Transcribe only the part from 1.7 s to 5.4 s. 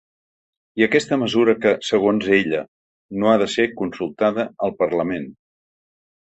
segons ella, no ha de ser consultada al parlament.